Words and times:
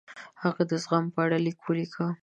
هغه 0.43 0.63
د 0.71 0.71
زغم 0.83 1.05
په 1.13 1.19
اړه 1.25 1.37
لیک 1.45 1.59
ولیکه. 1.63 2.05